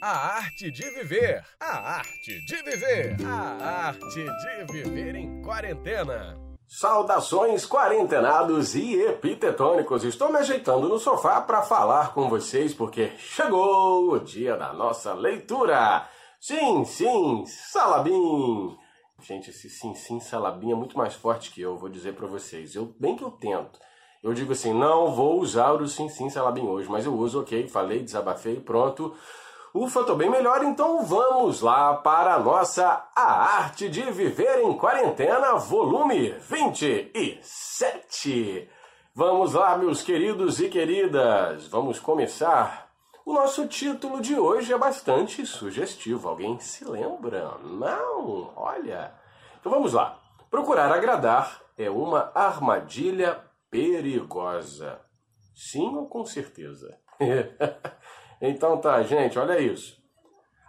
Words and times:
A 0.00 0.36
arte 0.36 0.70
de 0.70 0.88
viver. 0.90 1.44
A 1.58 1.96
arte 1.96 2.40
de 2.46 2.62
viver. 2.62 3.16
A 3.26 3.88
arte 3.88 4.24
de 4.24 4.72
viver 4.72 5.16
em 5.16 5.42
quarentena. 5.42 6.38
Saudações 6.68 7.66
quarentenados 7.66 8.76
e 8.76 8.94
epitetônicos. 8.94 10.04
Estou 10.04 10.30
me 10.30 10.38
ajeitando 10.38 10.88
no 10.88 11.00
sofá 11.00 11.40
para 11.40 11.62
falar 11.62 12.14
com 12.14 12.28
vocês 12.28 12.72
porque 12.72 13.10
chegou 13.18 14.12
o 14.12 14.20
dia 14.20 14.56
da 14.56 14.72
nossa 14.72 15.14
leitura. 15.14 16.08
Sim, 16.38 16.84
sim, 16.84 17.44
Salabim. 17.46 18.76
Gente, 19.20 19.50
esse 19.50 19.68
sim, 19.68 19.96
sim, 19.96 20.20
Salabim 20.20 20.70
é 20.70 20.76
muito 20.76 20.96
mais 20.96 21.14
forte 21.14 21.50
que 21.50 21.60
eu, 21.60 21.76
vou 21.76 21.88
dizer 21.88 22.14
para 22.14 22.28
vocês. 22.28 22.76
Eu 22.76 22.94
bem 23.00 23.16
que 23.16 23.24
eu 23.24 23.32
tento. 23.32 23.80
Eu 24.22 24.32
digo 24.32 24.52
assim, 24.52 24.72
não 24.72 25.12
vou 25.12 25.40
usar 25.40 25.72
o 25.72 25.88
sim, 25.88 26.08
sim, 26.08 26.30
Salabim 26.30 26.66
hoje, 26.68 26.88
mas 26.88 27.04
eu 27.04 27.14
uso, 27.14 27.40
ok, 27.40 27.66
falei, 27.66 28.00
desabafei, 28.00 28.60
pronto. 28.60 29.12
Ufa, 29.80 30.02
tô 30.02 30.16
bem 30.16 30.28
melhor, 30.28 30.64
então 30.64 31.04
vamos 31.04 31.60
lá 31.60 31.94
para 31.94 32.34
a 32.34 32.38
nossa 32.40 33.08
A 33.14 33.58
Arte 33.58 33.88
de 33.88 34.02
Viver 34.10 34.64
em 34.64 34.76
Quarentena, 34.76 35.54
volume 35.54 36.30
27. 36.30 38.68
Vamos 39.14 39.54
lá, 39.54 39.78
meus 39.78 40.02
queridos 40.02 40.58
e 40.58 40.68
queridas, 40.68 41.68
vamos 41.68 42.00
começar. 42.00 42.90
O 43.24 43.32
nosso 43.32 43.68
título 43.68 44.20
de 44.20 44.36
hoje 44.36 44.72
é 44.72 44.78
bastante 44.78 45.46
sugestivo. 45.46 46.28
Alguém 46.28 46.58
se 46.58 46.84
lembra? 46.84 47.56
Não? 47.62 48.52
Olha. 48.56 49.14
Então 49.60 49.70
vamos 49.70 49.92
lá. 49.92 50.18
Procurar 50.50 50.90
agradar 50.90 51.62
é 51.76 51.88
uma 51.88 52.32
armadilha 52.34 53.44
perigosa. 53.70 55.00
Sim 55.54 55.94
ou 55.94 56.08
com 56.08 56.24
certeza? 56.24 56.98
Então 58.40 58.78
tá, 58.78 59.02
gente, 59.02 59.38
olha 59.38 59.60
isso. 59.60 59.96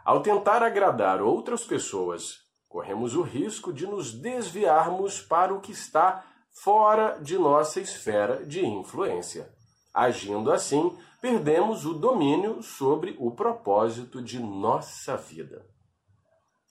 Ao 0.04 0.22
tentar 0.22 0.64
agradar 0.64 1.22
outras 1.22 1.64
pessoas, 1.64 2.40
corremos 2.68 3.16
o 3.16 3.22
risco 3.22 3.72
de 3.72 3.86
nos 3.86 4.11
desviarmos 4.11 5.22
para 5.22 5.53
o 5.53 5.59
que 5.59 5.72
está 5.72 6.26
fora 6.52 7.20
de 7.22 7.38
nossa 7.38 7.80
esfera 7.80 8.45
de 8.45 8.66
influência. 8.66 9.53
Agindo 9.94 10.52
assim, 10.52 10.98
perdemos 11.22 11.86
o 11.86 11.94
domínio 11.94 12.64
sobre 12.64 13.16
o 13.20 13.31
propósito 13.31 14.22
de 14.22 14.39
nossa 14.39 15.16
vida. 15.16 15.66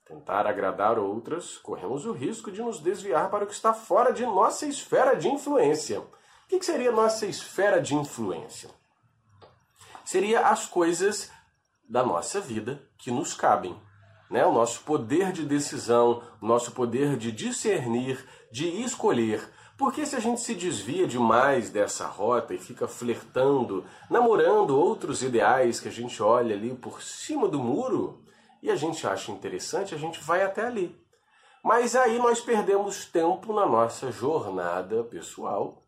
Tentar 0.07 0.47
agradar 0.47 0.99
outras, 0.99 1.59
corremos 1.59 2.07
o 2.07 2.13
risco 2.13 2.51
de 2.51 2.63
nos 2.63 2.81
desviar 2.81 3.31
para 3.31 3.45
o 3.45 3.47
que 3.47 3.53
está 3.53 3.75
fora 3.75 4.11
de 4.13 4.25
nossa 4.25 4.67
esfera 4.67 5.15
de 5.15 5.29
influência. 5.29 6.01
O 6.01 6.09
que 6.49 6.65
seria 6.65 6.91
nossa 6.91 7.27
esfera 7.27 7.81
de 7.81 7.95
influência? 7.95 8.71
Seria 10.09 10.49
as 10.49 10.65
coisas 10.65 11.31
da 11.87 12.03
nossa 12.03 12.41
vida 12.41 12.83
que 12.97 13.11
nos 13.11 13.35
cabem. 13.35 13.79
Né? 14.31 14.43
O 14.47 14.53
nosso 14.53 14.81
poder 14.81 15.33
de 15.33 15.45
decisão, 15.45 16.23
o 16.41 16.47
nosso 16.47 16.73
poder 16.73 17.19
de 17.19 17.31
discernir, 17.31 18.27
de 18.51 18.69
escolher. 18.83 19.47
Porque 19.77 20.07
se 20.07 20.17
a 20.17 20.19
gente 20.19 20.41
se 20.41 20.55
desvia 20.55 21.07
demais 21.07 21.69
dessa 21.69 22.07
rota 22.07 22.55
e 22.55 22.59
fica 22.59 22.89
flertando, 22.89 23.85
namorando 24.09 24.71
outros 24.71 25.23
ideais 25.23 25.79
que 25.79 25.89
a 25.89 25.93
gente 25.93 26.23
olha 26.23 26.57
ali 26.57 26.75
por 26.75 27.03
cima 27.03 27.47
do 27.47 27.59
muro 27.59 28.25
e 28.63 28.71
a 28.71 28.77
gente 28.77 29.07
acha 29.07 29.31
interessante, 29.31 29.95
a 29.95 29.99
gente 29.99 30.25
vai 30.25 30.43
até 30.43 30.65
ali. 30.65 30.99
Mas 31.63 31.95
aí 31.95 32.17
nós 32.17 32.41
perdemos 32.41 33.05
tempo 33.05 33.53
na 33.53 33.67
nossa 33.67 34.11
jornada 34.11 35.05
pessoal, 35.05 35.87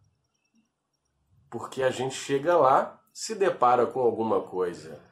porque 1.50 1.82
a 1.82 1.90
gente 1.90 2.14
chega 2.14 2.54
lá 2.54 2.99
se 3.12 3.34
depara 3.34 3.86
com 3.86 4.00
alguma 4.00 4.40
coisa 4.40 5.10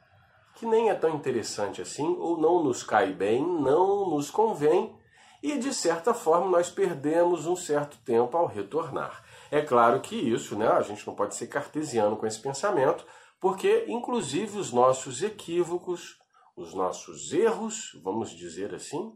que 0.59 0.65
nem 0.65 0.89
é 0.89 0.93
tão 0.93 1.11
interessante 1.11 1.81
assim, 1.81 2.17
ou 2.19 2.37
não 2.37 2.61
nos 2.61 2.83
cai 2.83 3.13
bem, 3.13 3.41
não 3.41 4.09
nos 4.09 4.29
convém, 4.29 4.93
e 5.41 5.57
de 5.57 5.73
certa 5.73 6.13
forma 6.13 6.49
nós 6.49 6.69
perdemos 6.69 7.45
um 7.45 7.55
certo 7.55 7.97
tempo 8.03 8.35
ao 8.35 8.45
retornar. 8.45 9.23
É 9.49 9.61
claro 9.61 10.01
que 10.01 10.15
isso, 10.17 10.57
né, 10.57 10.67
a 10.67 10.81
gente 10.81 11.07
não 11.07 11.15
pode 11.15 11.33
ser 11.35 11.47
cartesiano 11.47 12.17
com 12.17 12.27
esse 12.27 12.41
pensamento, 12.41 13.05
porque 13.39 13.85
inclusive 13.87 14.59
os 14.59 14.73
nossos 14.73 15.23
equívocos, 15.23 16.19
os 16.57 16.73
nossos 16.73 17.31
erros, 17.31 17.97
vamos 18.03 18.31
dizer 18.31 18.75
assim, 18.75 19.13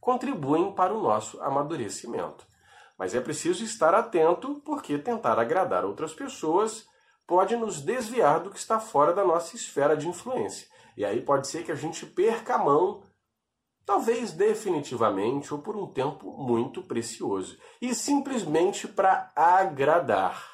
contribuem 0.00 0.72
para 0.72 0.94
o 0.94 1.02
nosso 1.02 1.38
amadurecimento. 1.42 2.46
Mas 2.98 3.14
é 3.14 3.20
preciso 3.20 3.62
estar 3.62 3.94
atento, 3.94 4.62
porque 4.64 4.96
tentar 4.96 5.38
agradar 5.38 5.84
outras 5.84 6.14
pessoas 6.14 6.86
pode 7.32 7.56
nos 7.56 7.80
desviar 7.80 8.40
do 8.40 8.50
que 8.50 8.58
está 8.58 8.78
fora 8.78 9.14
da 9.14 9.24
nossa 9.24 9.56
esfera 9.56 9.96
de 9.96 10.06
influência. 10.06 10.68
E 10.94 11.02
aí 11.02 11.18
pode 11.22 11.48
ser 11.48 11.64
que 11.64 11.72
a 11.72 11.74
gente 11.74 12.04
perca 12.04 12.56
a 12.56 12.58
mão, 12.58 13.04
talvez 13.86 14.32
definitivamente 14.32 15.54
ou 15.54 15.62
por 15.62 15.74
um 15.74 15.86
tempo 15.86 16.30
muito 16.30 16.82
precioso, 16.82 17.56
e 17.80 17.94
simplesmente 17.94 18.86
para 18.86 19.32
agradar 19.34 20.46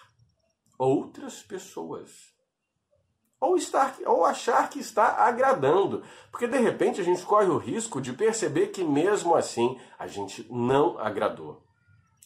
outras 0.79 1.43
pessoas. 1.43 2.13
Ou, 3.41 3.57
estar, 3.57 3.97
ou 4.07 4.25
achar 4.25 4.71
que 4.71 4.79
está 4.79 5.27
agradando, 5.27 6.05
porque 6.31 6.47
de 6.47 6.59
repente 6.59 7.01
a 7.01 7.05
gente 7.05 7.27
corre 7.27 7.49
o 7.49 7.59
risco 7.59 8.01
de 8.01 8.13
perceber 8.13 8.69
que 8.69 8.85
mesmo 8.85 9.35
assim 9.35 9.77
a 9.99 10.07
gente 10.07 10.47
não 10.49 10.97
agradou, 10.97 11.61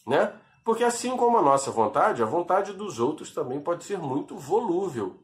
né? 0.05 0.39
Porque 0.63 0.83
assim 0.83 1.17
como 1.17 1.37
a 1.37 1.41
nossa 1.41 1.71
vontade, 1.71 2.23
a 2.23 2.25
vontade 2.25 2.73
dos 2.73 2.99
outros 2.99 3.33
também 3.33 3.59
pode 3.59 3.83
ser 3.83 3.97
muito 3.97 4.37
volúvel. 4.37 5.19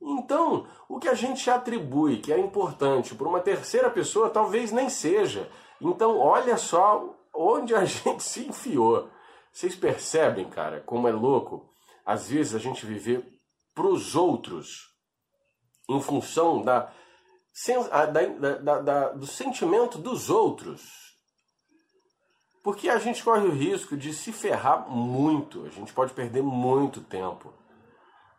Então, 0.00 0.66
o 0.88 0.98
que 0.98 1.08
a 1.08 1.14
gente 1.14 1.48
atribui 1.48 2.18
que 2.18 2.32
é 2.32 2.38
importante 2.38 3.14
para 3.14 3.28
uma 3.28 3.40
terceira 3.40 3.90
pessoa 3.90 4.28
talvez 4.28 4.72
nem 4.72 4.90
seja. 4.90 5.50
Então, 5.80 6.18
olha 6.18 6.56
só 6.56 7.14
onde 7.32 7.74
a 7.74 7.84
gente 7.86 8.22
se 8.22 8.46
enfiou. 8.46 9.08
Vocês 9.52 9.76
percebem, 9.76 10.48
cara, 10.50 10.80
como 10.80 11.08
é 11.08 11.12
louco? 11.12 11.70
Às 12.04 12.28
vezes 12.28 12.54
a 12.54 12.58
gente 12.58 12.84
viver 12.84 13.24
para 13.74 13.86
os 13.86 14.14
outros 14.14 14.92
em 15.88 16.00
função 16.00 16.62
da, 16.62 16.92
da, 18.12 18.56
da, 18.56 18.80
da, 18.80 19.08
do 19.10 19.26
sentimento 19.26 19.98
dos 19.98 20.28
outros 20.28 21.13
porque 22.64 22.88
a 22.88 22.98
gente 22.98 23.22
corre 23.22 23.46
o 23.46 23.52
risco 23.52 23.94
de 23.94 24.14
se 24.14 24.32
ferrar 24.32 24.88
muito, 24.88 25.66
a 25.66 25.68
gente 25.68 25.92
pode 25.92 26.14
perder 26.14 26.42
muito 26.42 27.02
tempo. 27.02 27.52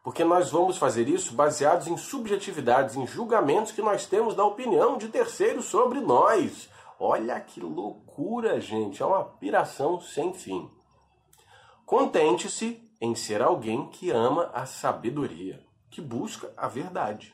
Porque 0.04 0.24
nós 0.24 0.50
vamos 0.50 0.78
fazer 0.78 1.08
isso 1.08 1.36
baseados 1.36 1.86
em 1.86 1.96
subjetividades, 1.96 2.96
em 2.96 3.06
julgamentos 3.06 3.72
que 3.72 3.84
nós 3.84 4.08
temos 4.08 4.34
da 4.34 4.44
opinião 4.44 4.98
de 4.98 5.10
terceiros 5.10 5.66
sobre 5.66 6.00
nós. 6.00 6.68
Olha 7.00 7.40
que 7.40 7.60
loucura, 7.60 8.60
gente, 8.60 9.04
é 9.04 9.06
uma 9.06 9.24
piração 9.24 10.02
sem 10.02 10.34
fim. 10.34 10.72
Contente-se 11.86 12.82
em 13.00 13.14
ser 13.14 13.44
alguém 13.44 13.88
que 13.90 14.10
ama 14.10 14.50
a 14.56 14.66
sabedoria, 14.66 15.64
que 15.92 16.02
busca 16.02 16.52
a 16.58 16.68
verdade. 16.68 17.32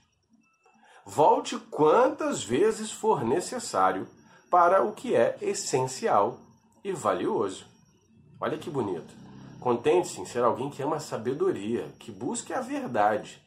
Volte 1.05 1.57
quantas 1.57 2.43
vezes 2.43 2.91
for 2.91 3.23
necessário 3.23 4.09
para 4.49 4.83
o 4.83 4.91
que 4.91 5.15
é 5.15 5.37
essencial 5.41 6.50
e 6.83 6.91
valioso. 6.91 7.65
Olha 8.39 8.57
que 8.57 8.69
bonito. 8.69 9.13
Contente-se 9.59 10.19
em 10.19 10.25
ser 10.25 10.43
alguém 10.43 10.69
que 10.69 10.81
ama 10.81 10.95
a 10.95 10.99
sabedoria, 10.99 11.93
que 11.99 12.11
busque 12.11 12.53
a 12.53 12.61
verdade. 12.61 13.41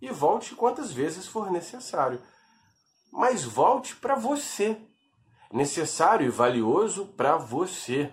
E 0.00 0.08
volte 0.10 0.54
quantas 0.54 0.92
vezes 0.92 1.26
for 1.26 1.50
necessário. 1.50 2.20
Mas 3.12 3.44
volte 3.44 3.96
para 3.96 4.14
você. 4.14 4.80
Necessário 5.52 6.26
e 6.26 6.30
valioso 6.30 7.06
para 7.06 7.36
você. 7.36 8.12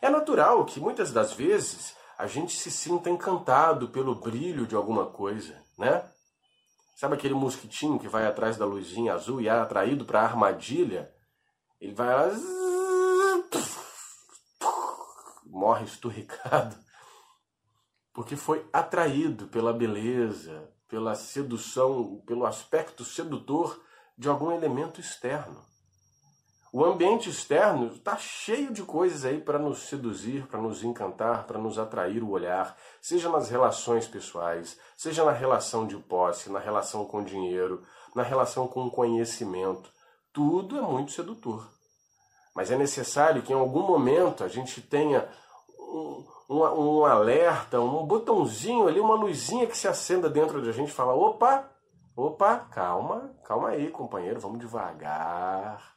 É 0.00 0.08
natural 0.08 0.64
que 0.64 0.78
muitas 0.78 1.12
das 1.12 1.32
vezes 1.32 1.96
a 2.16 2.26
gente 2.26 2.56
se 2.56 2.70
sinta 2.70 3.10
encantado 3.10 3.88
pelo 3.88 4.14
brilho 4.14 4.66
de 4.66 4.76
alguma 4.76 5.06
coisa, 5.06 5.60
né? 5.76 6.08
Sabe 6.94 7.14
aquele 7.14 7.34
mosquitinho 7.34 7.98
que 7.98 8.06
vai 8.06 8.24
atrás 8.26 8.56
da 8.56 8.64
luzinha 8.64 9.14
azul 9.14 9.40
e 9.40 9.48
é 9.48 9.50
atraído 9.50 10.04
para 10.04 10.20
a 10.20 10.24
armadilha? 10.24 11.12
Ele 11.80 11.92
vai 11.92 12.14
lá 12.14 12.28
morre 15.72 15.86
esturricado, 15.86 16.76
porque 18.12 18.36
foi 18.36 18.68
atraído 18.70 19.46
pela 19.46 19.72
beleza, 19.72 20.70
pela 20.86 21.14
sedução, 21.14 22.22
pelo 22.26 22.44
aspecto 22.44 23.06
sedutor 23.06 23.82
de 24.18 24.28
algum 24.28 24.52
elemento 24.52 25.00
externo. 25.00 25.64
O 26.70 26.84
ambiente 26.84 27.30
externo 27.30 27.86
está 27.86 28.18
cheio 28.18 28.70
de 28.70 28.82
coisas 28.82 29.24
aí 29.24 29.40
para 29.40 29.58
nos 29.58 29.88
seduzir, 29.88 30.46
para 30.46 30.60
nos 30.60 30.84
encantar, 30.84 31.46
para 31.46 31.58
nos 31.58 31.78
atrair 31.78 32.22
o 32.22 32.30
olhar, 32.30 32.76
seja 33.00 33.30
nas 33.30 33.48
relações 33.48 34.06
pessoais, 34.06 34.78
seja 34.94 35.24
na 35.24 35.32
relação 35.32 35.86
de 35.86 35.96
posse, 35.96 36.50
na 36.50 36.58
relação 36.58 37.06
com 37.06 37.24
dinheiro, 37.24 37.82
na 38.14 38.22
relação 38.22 38.68
com 38.68 38.90
conhecimento. 38.90 39.90
Tudo 40.34 40.78
é 40.78 40.82
muito 40.82 41.12
sedutor. 41.12 41.70
Mas 42.54 42.70
é 42.70 42.76
necessário 42.76 43.42
que 43.42 43.52
em 43.52 43.56
algum 43.56 43.82
momento 43.82 44.44
a 44.44 44.48
gente 44.48 44.82
tenha 44.82 45.26
um, 45.92 46.26
um, 46.48 47.00
um, 47.00 47.04
alerta, 47.04 47.80
um 47.80 48.04
botãozinho 48.04 48.88
ali, 48.88 49.00
uma 49.00 49.14
luzinha 49.14 49.66
que 49.66 49.76
se 49.76 49.86
acenda 49.86 50.28
dentro 50.28 50.62
de 50.62 50.68
a 50.68 50.72
gente 50.72 50.88
e 50.88 50.94
fala: 50.94 51.14
opa, 51.14 51.70
Opa, 52.14 52.58
calma, 52.70 53.34
calma 53.42 53.70
aí, 53.70 53.88
companheiro, 53.88 54.38
vamos 54.38 54.58
devagar. 54.58 55.94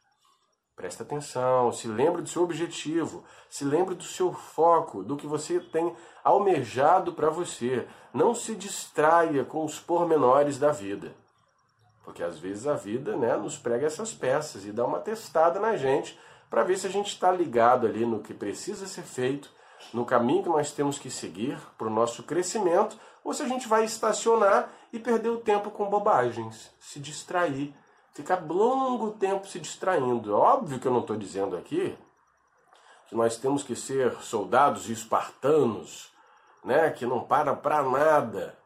Presta 0.74 1.03
atenção, 1.03 1.74
se 1.74 1.89
lembre 1.89 2.21
do 2.21 2.30
seu 2.30 2.42
objetivo, 2.44 3.25
se 3.50 3.65
lembre 3.65 3.95
do 3.95 4.03
seu 4.03 4.31
foco, 4.31 5.03
do 5.03 5.18
que 5.18 5.27
você 5.27 5.59
tem 5.59 5.94
almejado 6.24 7.12
para 7.12 7.30
você. 7.30 7.86
Não 8.13 8.33
se 8.33 8.56
distraia 8.56 9.44
com 9.44 9.65
os 9.65 9.77
pormenores 9.77 10.57
da 10.57 10.71
vida. 10.71 11.13
Porque 12.06 12.24
às 12.24 12.39
vezes 12.39 12.65
a 12.65 12.75
vida 12.75 13.18
né, 13.18 13.36
nos 13.36 13.57
prega 13.57 13.86
essas 13.86 14.13
peças 14.13 14.65
e 14.65 14.71
dá 14.71 14.86
uma 14.86 15.00
testada 15.00 15.59
na 15.59 15.75
gente 15.75 16.18
para 16.50 16.63
ver 16.63 16.77
se 16.77 16.88
a 16.88 16.89
gente 16.89 17.07
está 17.07 17.30
ligado 17.30 17.88
ali 17.88 18.06
no 18.06 18.21
que 18.21 18.33
precisa 18.33 18.88
ser 18.88 19.03
feito, 19.03 19.51
no 19.94 20.06
caminho 20.06 20.44
que 20.44 20.50
nós 20.50 20.72
temos 20.72 20.98
que 20.98 21.10
seguir 21.10 21.57
para 21.77 21.88
o 21.88 21.92
nosso 21.92 22.24
crescimento, 22.24 22.98
ou 23.24 23.33
se 23.33 23.44
a 23.44 23.48
gente 23.48 23.68
vai 23.68 23.83
estacionar 23.83 24.69
e 24.94 25.00
perder 25.00 25.30
o 25.30 25.39
tempo 25.39 25.72
com 25.72 25.89
bobagens, 25.89 26.72
se 26.80 27.00
distrair 27.00 27.74
ficar 28.16 28.42
longo 28.48 29.12
tempo 29.12 29.45
se 29.45 29.60
distraindo. 29.60 30.33
Óbvio 30.33 30.80
que 30.80 30.88
eu 30.88 30.92
não 30.92 31.01
estou 31.01 31.18
dizendo 31.18 31.56
aqui 31.56 31.95
que 33.07 33.16
nós 33.16 33.38
temos 33.38 33.62
que 33.62 33.75
ser 33.75 34.16
soldados 34.22 34.89
espartanos, 34.89 36.12
né, 36.63 36.89
que 36.89 37.06
não 37.06 37.19
param 37.19 37.56
para 37.56 37.83
nada. 37.83 38.57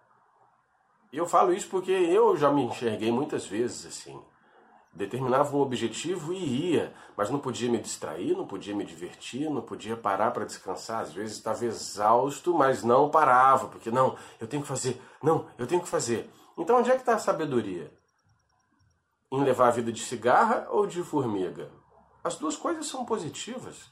E 1.12 1.18
eu 1.18 1.26
falo 1.26 1.52
isso 1.52 1.68
porque 1.68 1.92
eu 1.92 2.38
já 2.38 2.52
me 2.52 2.64
enxerguei 2.64 3.12
muitas 3.12 3.46
vezes 3.46 3.86
assim. 3.86 4.22
Determinava 5.00 5.56
um 5.56 5.62
objetivo 5.62 6.34
e 6.34 6.74
ia, 6.74 6.94
mas 7.16 7.30
não 7.30 7.40
podia 7.40 7.72
me 7.72 7.78
distrair, 7.78 8.36
não 8.36 8.46
podia 8.46 8.76
me 8.76 8.84
divertir, 8.84 9.50
não 9.50 9.62
podia 9.62 9.96
parar 9.96 10.32
para 10.32 10.46
descansar. 10.46 11.02
Às 11.02 11.14
vezes 11.14 11.38
estava 11.38 11.66
exausto, 11.66 12.54
mas 12.54 12.84
não 12.84 13.10
parava, 13.10 13.68
porque 13.68 13.90
não, 13.90 14.18
eu 14.40 14.48
tenho 14.48 14.62
que 14.62 14.68
fazer, 14.68 15.02
não, 15.24 15.48
eu 15.58 15.66
tenho 15.66 15.82
que 15.82 15.88
fazer. 15.88 16.30
Então 16.58 16.78
onde 16.78 16.92
é 16.92 16.96
que 16.96 17.00
está 17.00 17.16
a 17.16 17.20
sabedoria? 17.20 17.98
em 19.32 19.44
levar 19.44 19.68
a 19.68 19.72
vida 19.72 19.92
de 19.92 20.02
cigarra 20.02 20.68
ou 20.72 20.88
de 20.88 21.04
formiga? 21.04 21.72
As 22.24 22.36
duas 22.36 22.56
coisas 22.56 22.88
são 22.88 23.06
positivas. 23.06 23.92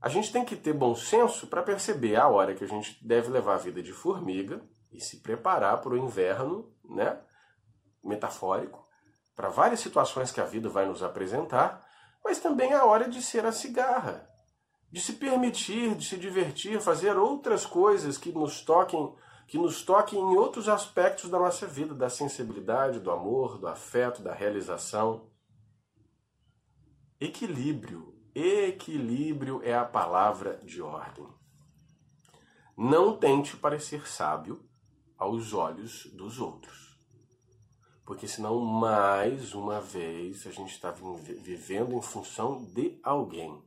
A 0.00 0.08
gente 0.08 0.32
tem 0.32 0.44
que 0.44 0.56
ter 0.56 0.72
bom 0.72 0.94
senso 0.94 1.46
para 1.46 1.62
perceber 1.62 2.16
a 2.16 2.28
hora 2.28 2.54
que 2.54 2.64
a 2.64 2.68
gente 2.68 3.04
deve 3.06 3.28
levar 3.28 3.54
a 3.54 3.58
vida 3.58 3.82
de 3.82 3.92
formiga 3.92 4.60
e 4.92 5.00
se 5.00 5.20
preparar 5.20 5.80
para 5.80 5.92
o 5.92 5.96
inverno, 5.96 6.72
né? 6.84 7.20
Metafórico, 8.02 8.87
para 9.38 9.50
várias 9.50 9.78
situações 9.78 10.32
que 10.32 10.40
a 10.40 10.44
vida 10.44 10.68
vai 10.68 10.84
nos 10.84 11.00
apresentar, 11.00 11.88
mas 12.24 12.40
também 12.40 12.72
a 12.72 12.84
hora 12.84 13.08
de 13.08 13.22
ser 13.22 13.46
a 13.46 13.52
cigarra, 13.52 14.28
de 14.90 15.00
se 15.00 15.12
permitir, 15.12 15.94
de 15.94 16.04
se 16.04 16.16
divertir, 16.16 16.80
fazer 16.80 17.16
outras 17.16 17.64
coisas 17.64 18.18
que 18.18 18.32
nos 18.32 18.62
toquem 18.62 19.14
que 19.46 19.56
nos 19.56 19.82
toque 19.82 20.16
em 20.16 20.36
outros 20.36 20.68
aspectos 20.68 21.30
da 21.30 21.38
nossa 21.38 21.68
vida, 21.68 21.94
da 21.94 22.10
sensibilidade, 22.10 23.00
do 23.00 23.12
amor, 23.12 23.58
do 23.58 23.68
afeto, 23.68 24.20
da 24.20 24.34
realização. 24.34 25.30
Equilíbrio. 27.18 28.14
Equilíbrio 28.34 29.62
é 29.64 29.74
a 29.74 29.86
palavra 29.86 30.58
de 30.64 30.82
ordem. 30.82 31.26
Não 32.76 33.16
tente 33.16 33.56
parecer 33.56 34.06
sábio 34.06 34.68
aos 35.16 35.54
olhos 35.54 36.04
dos 36.12 36.38
outros. 36.40 36.87
Porque 38.08 38.26
senão, 38.26 38.58
mais 38.58 39.52
uma 39.52 39.82
vez, 39.82 40.46
a 40.46 40.50
gente 40.50 40.70
está 40.70 40.90
vivendo 40.90 41.92
em 41.92 42.00
função 42.00 42.64
de 42.64 42.98
alguém. 43.02 43.62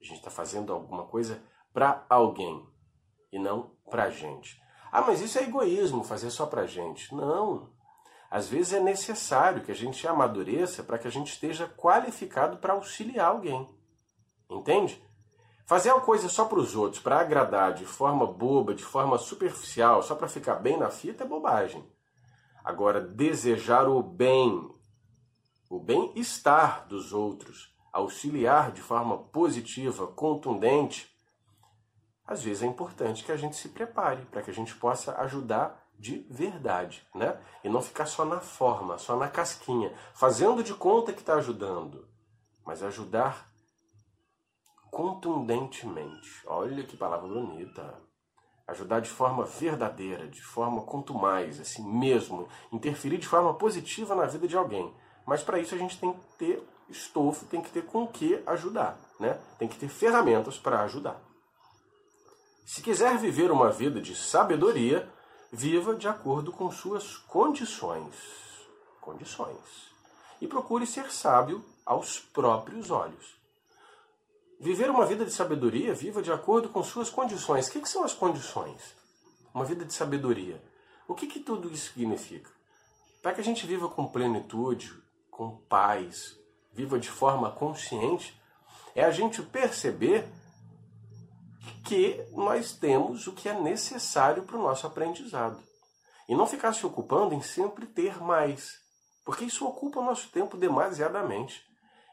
A 0.00 0.04
gente 0.04 0.16
está 0.16 0.28
fazendo 0.28 0.72
alguma 0.72 1.04
coisa 1.04 1.40
para 1.72 2.04
alguém 2.08 2.68
e 3.30 3.38
não 3.38 3.76
para 3.88 4.02
a 4.02 4.10
gente. 4.10 4.60
Ah, 4.90 5.02
mas 5.02 5.20
isso 5.20 5.38
é 5.38 5.44
egoísmo, 5.44 6.02
fazer 6.02 6.30
só 6.30 6.46
pra 6.46 6.66
gente. 6.66 7.14
Não. 7.14 7.70
Às 8.28 8.48
vezes 8.48 8.72
é 8.72 8.80
necessário 8.80 9.62
que 9.62 9.70
a 9.70 9.74
gente 9.74 10.04
amadureça 10.04 10.82
para 10.82 10.98
que 10.98 11.06
a 11.06 11.12
gente 11.12 11.28
esteja 11.28 11.68
qualificado 11.68 12.56
para 12.56 12.72
auxiliar 12.72 13.28
alguém. 13.28 13.72
Entende? 14.50 15.00
Fazer 15.64 15.92
uma 15.92 16.00
coisa 16.00 16.28
só 16.28 16.46
para 16.46 16.58
os 16.58 16.74
outros, 16.74 17.00
para 17.00 17.20
agradar 17.20 17.72
de 17.72 17.86
forma 17.86 18.26
boba, 18.26 18.74
de 18.74 18.82
forma 18.82 19.16
superficial, 19.16 20.02
só 20.02 20.16
para 20.16 20.26
ficar 20.26 20.56
bem 20.56 20.76
na 20.76 20.90
fita 20.90 21.22
é 21.22 21.26
bobagem. 21.28 21.88
Agora, 22.66 23.00
desejar 23.00 23.88
o 23.88 24.02
bem, 24.02 24.68
o 25.70 25.78
bem-estar 25.78 26.84
dos 26.88 27.12
outros, 27.12 27.72
auxiliar 27.92 28.72
de 28.72 28.82
forma 28.82 29.16
positiva, 29.16 30.08
contundente, 30.08 31.08
às 32.26 32.42
vezes 32.42 32.64
é 32.64 32.66
importante 32.66 33.22
que 33.22 33.30
a 33.30 33.36
gente 33.36 33.54
se 33.54 33.68
prepare 33.68 34.26
para 34.26 34.42
que 34.42 34.50
a 34.50 34.52
gente 34.52 34.74
possa 34.74 35.16
ajudar 35.20 35.80
de 35.96 36.26
verdade, 36.28 37.06
né? 37.14 37.40
E 37.62 37.68
não 37.68 37.80
ficar 37.80 38.06
só 38.06 38.24
na 38.24 38.40
forma, 38.40 38.98
só 38.98 39.14
na 39.16 39.28
casquinha, 39.28 39.96
fazendo 40.12 40.60
de 40.60 40.74
conta 40.74 41.12
que 41.12 41.20
está 41.20 41.36
ajudando, 41.36 42.08
mas 42.64 42.82
ajudar 42.82 43.48
contundentemente. 44.90 46.42
Olha 46.46 46.82
que 46.82 46.96
palavra 46.96 47.28
bonita. 47.28 48.02
Ajudar 48.68 49.00
de 49.00 49.08
forma 49.08 49.44
verdadeira, 49.44 50.26
de 50.26 50.42
forma 50.42 50.82
quanto 50.82 51.14
mais, 51.14 51.60
assim 51.60 51.86
mesmo, 51.86 52.48
interferir 52.72 53.18
de 53.18 53.28
forma 53.28 53.54
positiva 53.54 54.14
na 54.14 54.26
vida 54.26 54.48
de 54.48 54.56
alguém. 54.56 54.92
Mas 55.24 55.42
para 55.42 55.58
isso 55.58 55.74
a 55.74 55.78
gente 55.78 55.98
tem 55.98 56.12
que 56.12 56.20
ter 56.38 56.68
estofo, 56.88 57.46
tem 57.46 57.62
que 57.62 57.70
ter 57.70 57.84
com 57.84 58.06
que 58.06 58.42
ajudar, 58.46 58.98
né? 59.18 59.38
Tem 59.58 59.68
que 59.68 59.78
ter 59.78 59.88
ferramentas 59.88 60.58
para 60.58 60.82
ajudar. 60.82 61.20
Se 62.64 62.82
quiser 62.82 63.16
viver 63.18 63.50
uma 63.52 63.70
vida 63.70 64.00
de 64.00 64.16
sabedoria, 64.16 65.08
viva 65.52 65.94
de 65.94 66.08
acordo 66.08 66.50
com 66.52 66.70
suas 66.70 67.16
condições. 67.16 68.14
Condições. 69.00 69.90
E 70.40 70.48
procure 70.48 70.86
ser 70.86 71.12
sábio 71.12 71.64
aos 71.84 72.18
próprios 72.18 72.90
olhos. 72.90 73.36
Viver 74.58 74.88
uma 74.90 75.04
vida 75.04 75.24
de 75.24 75.30
sabedoria, 75.30 75.94
viva 75.94 76.22
de 76.22 76.32
acordo 76.32 76.68
com 76.70 76.82
suas 76.82 77.10
condições. 77.10 77.68
O 77.68 77.72
que, 77.72 77.80
que 77.80 77.88
são 77.88 78.04
as 78.04 78.14
condições? 78.14 78.96
Uma 79.52 79.64
vida 79.64 79.84
de 79.84 79.92
sabedoria. 79.92 80.62
O 81.06 81.14
que, 81.14 81.26
que 81.26 81.40
tudo 81.40 81.70
isso 81.72 81.92
significa? 81.92 82.50
Para 83.22 83.34
que 83.34 83.40
a 83.40 83.44
gente 83.44 83.66
viva 83.66 83.88
com 83.88 84.06
plenitude, 84.06 84.92
com 85.30 85.56
paz, 85.68 86.38
viva 86.72 86.98
de 86.98 87.10
forma 87.10 87.50
consciente, 87.50 88.40
é 88.94 89.04
a 89.04 89.10
gente 89.10 89.42
perceber 89.42 90.26
que 91.84 92.24
nós 92.32 92.72
temos 92.72 93.26
o 93.26 93.32
que 93.32 93.48
é 93.48 93.60
necessário 93.60 94.42
para 94.42 94.56
o 94.56 94.62
nosso 94.62 94.86
aprendizado. 94.86 95.62
E 96.28 96.34
não 96.34 96.46
ficar 96.46 96.72
se 96.72 96.84
ocupando 96.84 97.34
em 97.34 97.42
sempre 97.42 97.86
ter 97.86 98.20
mais, 98.20 98.80
porque 99.24 99.44
isso 99.44 99.66
ocupa 99.66 100.00
o 100.00 100.04
nosso 100.04 100.28
tempo 100.30 100.56
demasiadamente. 100.56 101.64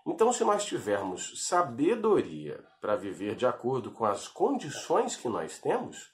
Então, 0.06 0.34
se 0.34 0.44
nós 0.44 0.66
tivermos 0.66 1.48
sabedoria 1.48 2.64
para 2.82 2.96
viver 2.96 3.36
de 3.36 3.46
acordo 3.46 3.92
com 3.92 4.04
as 4.06 4.28
condições 4.28 5.16
que 5.16 5.30
nós 5.30 5.60
temos, 5.60 6.12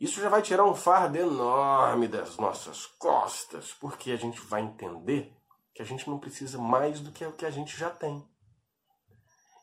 isso 0.00 0.20
já 0.20 0.28
vai 0.28 0.42
tirar 0.42 0.64
um 0.64 0.74
fardo 0.74 1.16
enorme 1.16 2.06
das 2.06 2.36
nossas 2.36 2.86
costas, 2.86 3.72
porque 3.72 4.12
a 4.12 4.16
gente 4.16 4.40
vai 4.40 4.62
entender 4.62 5.34
que 5.74 5.82
a 5.82 5.84
gente 5.84 6.08
não 6.08 6.18
precisa 6.18 6.58
mais 6.58 7.00
do 7.00 7.10
que 7.10 7.24
o 7.24 7.32
que 7.32 7.44
a 7.44 7.50
gente 7.50 7.76
já 7.76 7.90
tem. 7.90 8.26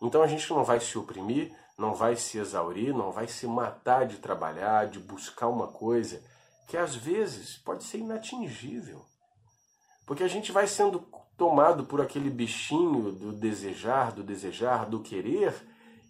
Então 0.01 0.21
a 0.21 0.27
gente 0.27 0.49
não 0.49 0.63
vai 0.63 0.79
se 0.79 0.97
oprimir, 0.97 1.55
não 1.77 1.95
vai 1.95 2.15
se 2.15 2.37
exaurir, 2.37 2.93
não 2.93 3.11
vai 3.11 3.27
se 3.27 3.47
matar 3.47 4.05
de 4.05 4.17
trabalhar, 4.17 4.87
de 4.87 4.99
buscar 4.99 5.47
uma 5.47 5.67
coisa 5.67 6.21
que 6.67 6.75
às 6.75 6.95
vezes 6.95 7.57
pode 7.57 7.83
ser 7.83 7.99
inatingível. 7.99 9.05
Porque 10.05 10.23
a 10.23 10.27
gente 10.27 10.51
vai 10.51 10.67
sendo 10.67 11.07
tomado 11.37 11.83
por 11.83 12.01
aquele 12.01 12.29
bichinho 12.29 13.11
do 13.11 13.31
desejar, 13.31 14.11
do 14.11 14.23
desejar, 14.23 14.85
do 14.85 14.99
querer. 14.99 15.53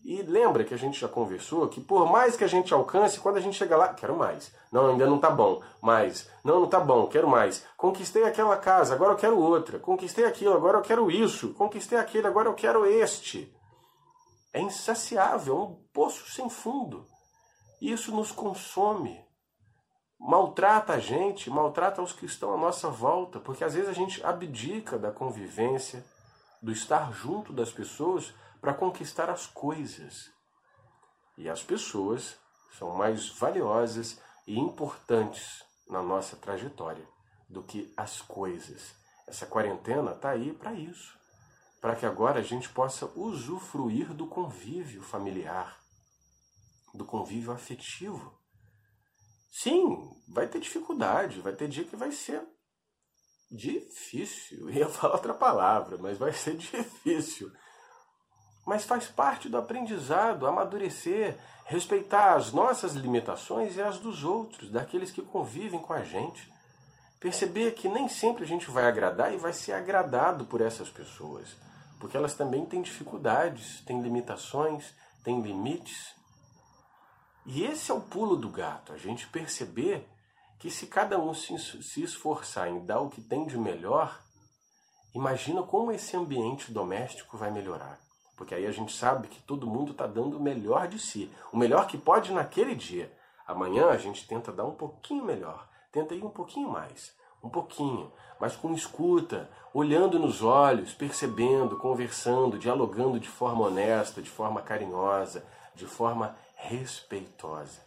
E 0.04 0.22
lembra 0.22 0.66
que 0.66 0.74
a 0.74 0.78
gente 0.78 1.00
já 1.00 1.08
conversou 1.08 1.68
que 1.68 1.80
por 1.80 2.12
mais 2.12 2.36
que 2.36 2.44
a 2.44 2.48
gente 2.48 2.74
alcance, 2.74 3.20
quando 3.20 3.38
a 3.38 3.42
gente 3.42 3.58
chega 3.58 3.78
lá, 3.78 3.94
quero 3.94 4.18
mais. 4.18 4.54
Não, 4.72 4.88
ainda 4.88 5.06
não 5.06 5.18
tá 5.18 5.30
bom. 5.30 5.62
Mais. 5.82 6.30
Não, 6.44 6.60
não 6.60 6.68
tá 6.68 6.80
bom, 6.80 7.08
quero 7.08 7.28
mais. 7.28 7.66
Conquistei 7.78 8.24
aquela 8.24 8.58
casa, 8.58 8.94
agora 8.94 9.14
eu 9.14 9.18
quero 9.18 9.40
outra. 9.40 9.80
Conquistei 9.80 10.26
aquilo, 10.26 10.54
agora 10.54 10.78
eu 10.78 10.82
quero 10.82 11.10
isso. 11.10 11.54
Conquistei 11.54 11.98
aquele, 11.98 12.28
agora 12.28 12.50
eu 12.50 12.54
quero 12.54 12.86
este 12.86 13.54
é 14.54 14.62
insaciável, 14.62 15.58
é 15.58 15.60
um 15.60 15.76
poço 15.92 16.32
sem 16.32 16.48
fundo. 16.48 17.08
Isso 17.82 18.16
nos 18.16 18.32
consome. 18.32 19.20
Maltrata 20.26 20.94
a 20.94 21.00
gente, 21.00 21.50
maltrata 21.50 22.02
os 22.02 22.14
que 22.14 22.26
estão 22.26 22.54
à 22.54 22.58
nossa 22.58 22.90
volta, 22.90 23.40
porque 23.40 23.64
às 23.64 23.74
vezes 23.74 23.90
a 23.90 23.94
gente 23.94 24.26
abdica 24.26 24.98
da 24.98 25.12
convivência, 25.12 26.06
do 26.62 26.72
estar 26.72 27.12
junto 27.12 27.52
das 27.52 27.72
pessoas 27.72 28.34
para 28.62 28.74
conquistar 28.74 29.30
as 29.30 29.46
coisas. 29.46 30.32
E 31.38 31.50
as 31.50 31.62
pessoas 31.62 32.38
são 32.78 32.92
mais 32.92 33.28
valiosas 33.30 34.20
e 34.48 34.58
importantes 34.58 35.62
na 35.90 36.02
nossa 36.02 36.38
trajetória 36.38 37.06
do 37.50 37.62
que 37.62 37.94
as 37.98 38.22
coisas. 38.22 38.96
Essa 39.28 39.46
quarentena 39.46 40.12
está 40.12 40.30
aí 40.30 40.54
para 40.54 40.74
isso 40.74 41.22
para 41.84 41.98
que 41.98 42.06
agora 42.06 42.40
a 42.40 42.42
gente 42.42 42.70
possa 42.70 43.08
usufruir 43.14 44.14
do 44.14 44.26
convívio 44.26 45.04
familiar, 45.04 45.78
do 46.94 47.04
convívio 47.04 47.52
afetivo. 47.52 48.34
Sim, 49.56 50.10
vai 50.28 50.48
ter 50.48 50.60
dificuldade, 50.60 51.40
vai 51.40 51.54
ter 51.54 51.68
dia 51.68 51.84
que 51.84 51.96
vai 51.96 52.12
ser 52.12 52.42
difícil. 53.52 54.68
Eu 54.68 54.70
ia 54.72 54.90
falar 54.90 55.14
outra 55.14 55.34
palavra, 55.34 55.96
mas 56.00 56.18
vai 56.18 56.34
ser 56.34 56.58
difícil. 56.58 57.52
Mas 58.66 58.84
faz 58.84 59.08
parte 59.08 59.48
do 59.48 59.58
aprendizado, 59.58 60.48
amadurecer, 60.48 61.38
respeitar 61.66 62.34
as 62.34 62.52
nossas 62.52 62.94
limitações 62.94 63.76
e 63.76 63.82
as 63.82 64.00
dos 64.00 64.24
outros, 64.24 64.72
daqueles 64.72 65.12
que 65.12 65.22
convivem 65.22 65.80
com 65.80 65.94
a 65.94 66.04
gente. 66.04 66.52
Perceber 67.20 67.76
que 67.76 67.88
nem 67.88 68.10
sempre 68.10 68.44
a 68.44 68.48
gente 68.48 68.72
vai 68.72 68.86
agradar 68.86 69.34
e 69.34 69.38
vai 69.38 69.54
ser 69.54 69.74
agradado 69.74 70.46
por 70.46 70.62
essas 70.62 70.90
pessoas, 70.90 71.56
porque 72.00 72.18
elas 72.18 72.34
também 72.34 72.66
têm 72.66 72.82
dificuldades, 72.82 73.82
têm 73.82 74.02
limitações, 74.02 74.94
têm 75.24 75.42
limites. 75.42 76.16
E 77.46 77.64
esse 77.64 77.92
é 77.92 77.94
o 77.94 78.00
pulo 78.00 78.38
do 78.38 78.50
gato, 78.50 78.94
a 78.94 78.98
gente 78.98 79.28
perceber 79.28 80.08
que 80.60 80.72
se 80.72 80.88
cada 80.88 81.20
um 81.20 81.34
se, 81.34 81.54
esforçar 82.02 82.70
em 82.70 82.86
dar 82.86 83.02
o 83.02 83.10
que 83.10 83.20
tem 83.20 83.46
de 83.46 83.58
melhor, 83.58 84.18
imagina 85.14 85.62
como 85.62 85.92
esse 85.92 86.16
ambiente 86.16 86.72
doméstico 86.72 87.38
vai 87.38 87.52
melhorar. 87.52 88.00
Porque 88.38 88.56
aí 88.56 88.66
a 88.66 88.72
gente 88.72 88.96
sabe 88.96 89.28
que 89.28 89.42
todo 89.42 89.68
mundo 89.68 89.92
está 89.92 90.08
dando 90.08 90.38
o 90.38 90.42
melhor 90.42 90.88
de 90.88 90.98
si, 90.98 91.30
o 91.52 91.58
melhor 91.58 91.86
que 91.86 91.98
pode 91.98 92.32
naquele 92.32 92.76
dia. 92.76 93.12
Amanhã 93.46 93.90
a 93.90 93.98
gente 93.98 94.26
tenta 94.26 94.54
dar 94.54 94.64
um 94.64 94.76
pouquinho 94.76 95.26
melhor, 95.26 95.68
tenta 95.92 96.16
ir 96.16 96.24
um 96.24 96.30
pouquinho 96.30 96.70
mais, 96.70 97.14
um 97.44 97.50
pouquinho, 97.50 98.10
mas 98.40 98.56
com 98.56 98.74
escuta, 98.74 99.50
olhando 99.74 100.18
nos 100.18 100.42
olhos, 100.42 100.94
percebendo, 100.94 101.78
conversando, 101.78 102.58
dialogando 102.58 103.20
de 103.20 103.28
forma 103.28 103.66
honesta, 103.66 104.22
de 104.22 104.30
forma 104.30 104.62
carinhosa, 104.62 105.46
de 105.76 105.86
forma 105.86 106.38
respeitosa. 106.64 107.82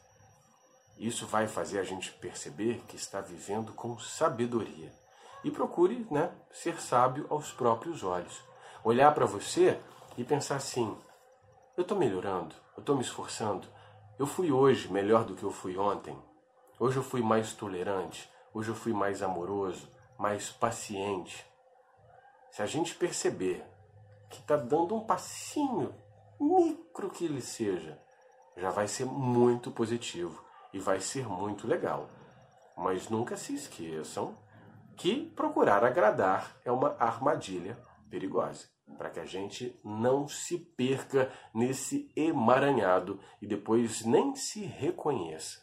Isso 0.99 1.27
vai 1.27 1.47
fazer 1.47 1.79
a 1.79 1.85
gente 1.85 2.13
perceber 2.13 2.83
que 2.87 2.97
está 2.97 3.21
vivendo 3.21 3.73
com 3.73 3.99
sabedoria. 3.99 4.93
E 5.45 5.51
procure 5.51 6.07
né, 6.11 6.31
ser 6.53 6.81
sábio 6.81 7.27
aos 7.31 7.53
próprios 7.53 8.03
olhos. 8.03 8.43
Olhar 8.85 9.15
para 9.15 9.27
você 9.27 9.81
e 10.17 10.25
pensar 10.25 10.57
assim: 10.57 10.97
eu 11.77 11.83
estou 11.83 11.97
melhorando, 11.97 12.55
eu 12.77 12.81
estou 12.81 12.97
me 12.97 13.03
esforçando. 13.03 13.67
Eu 14.19 14.27
fui 14.27 14.51
hoje 14.51 14.91
melhor 14.91 15.25
do 15.25 15.35
que 15.35 15.43
eu 15.43 15.51
fui 15.51 15.77
ontem. 15.77 16.17
Hoje 16.79 16.97
eu 16.97 17.03
fui 17.03 17.23
mais 17.23 17.53
tolerante. 17.53 18.31
Hoje 18.53 18.71
eu 18.71 18.75
fui 18.75 18.93
mais 18.93 19.23
amoroso, 19.23 19.89
mais 20.19 20.51
paciente. 20.51 21.47
Se 22.51 22.63
a 22.63 22.67
gente 22.67 22.95
perceber 22.95 23.65
que 24.31 24.41
está 24.41 24.57
dando 24.57 24.95
um 24.95 25.05
passinho, 25.05 25.95
micro 26.41 27.11
que 27.11 27.27
ele 27.27 27.43
seja, 27.43 28.01
já 28.57 28.71
vai 28.71 28.89
ser 28.89 29.05
muito 29.05 29.71
positivo 29.71 30.43
e 30.73 30.79
vai 30.79 31.01
ser 31.01 31.29
muito 31.29 31.67
legal. 31.67 32.09
Mas 32.77 33.09
nunca 33.09 33.37
se 33.37 33.55
esqueçam 33.55 34.37
que 34.97 35.27
procurar 35.37 35.85
agradar 35.85 36.57
é 36.65 36.73
uma 36.73 36.97
armadilha 36.99 37.79
perigosa, 38.09 38.67
para 38.97 39.11
que 39.11 39.21
a 39.21 39.27
gente 39.27 39.79
não 39.85 40.27
se 40.27 40.59
perca 40.59 41.31
nesse 41.55 42.11
emaranhado 42.17 43.21
e 43.41 43.47
depois 43.47 44.05
nem 44.05 44.35
se 44.35 44.65
reconheça, 44.65 45.61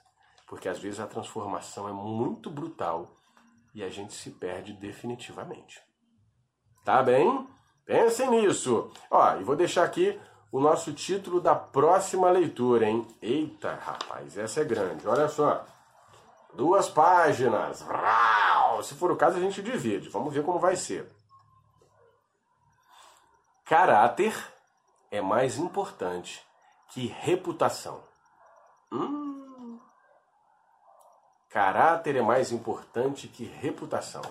porque 0.47 0.69
às 0.69 0.77
vezes 0.77 0.99
a 0.99 1.07
transformação 1.07 1.87
é 1.87 1.93
muito 1.93 2.49
brutal 2.49 3.17
e 3.73 3.83
a 3.83 3.89
gente 3.89 4.13
se 4.13 4.29
perde 4.29 4.73
definitivamente. 4.73 5.81
Tá 6.83 7.01
bem? 7.01 7.47
Pensem 7.85 8.29
nisso. 8.29 8.91
Ó, 9.09 9.37
e 9.37 9.43
vou 9.43 9.55
deixar 9.55 9.83
aqui 9.83 10.19
o 10.53 10.59
nosso 10.59 10.93
título 10.93 11.41
da 11.41 11.55
próxima 11.55 12.29
leitura, 12.29 12.85
hein? 12.85 13.07
Eita, 13.19 13.73
rapaz, 13.73 14.37
essa 14.37 14.61
é 14.61 14.63
grande. 14.63 15.07
Olha 15.07 15.27
só. 15.27 15.65
Duas 16.53 16.87
páginas. 16.87 17.83
Se 18.83 18.93
for 18.93 19.11
o 19.11 19.15
caso, 19.15 19.37
a 19.37 19.39
gente 19.39 19.63
divide. 19.63 20.09
Vamos 20.09 20.31
ver 20.31 20.43
como 20.43 20.59
vai 20.59 20.75
ser. 20.75 21.09
Caráter 23.65 24.35
é 25.09 25.21
mais 25.21 25.57
importante 25.57 26.45
que 26.89 27.07
reputação. 27.07 28.03
Hum. 28.91 29.79
Caráter 31.49 32.17
é 32.17 32.21
mais 32.21 32.51
importante 32.51 33.27
que 33.27 33.43
reputação. 33.43 34.21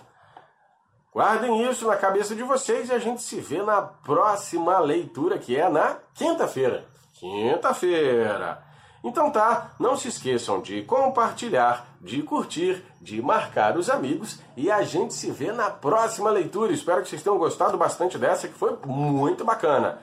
Guardem 1.12 1.68
isso 1.68 1.86
na 1.86 1.96
cabeça 1.96 2.34
de 2.34 2.42
vocês 2.42 2.88
e 2.88 2.92
a 2.92 2.98
gente 2.98 3.20
se 3.20 3.38
vê 3.38 3.62
na 3.62 3.82
próxima 3.82 4.78
leitura, 4.78 5.38
que 5.38 5.54
é 5.54 5.68
na 5.68 5.98
quinta-feira. 6.14 6.86
Quinta-feira. 7.12 8.64
Então 9.04 9.30
tá, 9.30 9.72
não 9.78 9.94
se 9.96 10.08
esqueçam 10.08 10.62
de 10.62 10.82
compartilhar, 10.84 11.86
de 12.00 12.22
curtir, 12.22 12.82
de 13.00 13.20
marcar 13.20 13.76
os 13.76 13.90
amigos 13.90 14.38
e 14.56 14.70
a 14.70 14.82
gente 14.82 15.12
se 15.12 15.30
vê 15.30 15.52
na 15.52 15.68
próxima 15.68 16.30
leitura. 16.30 16.72
Espero 16.72 17.02
que 17.02 17.08
vocês 17.08 17.22
tenham 17.22 17.36
gostado 17.36 17.76
bastante 17.76 18.16
dessa, 18.16 18.48
que 18.48 18.54
foi 18.54 18.78
muito 18.86 19.44
bacana. 19.44 19.98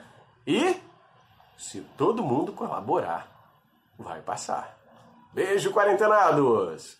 E 0.46 0.76
se 1.58 1.80
todo 1.96 2.22
mundo 2.22 2.52
colaborar, 2.52 3.26
vai 3.98 4.20
passar. 4.20 4.78
Beijo, 5.32 5.72
quarentenados! 5.72 6.99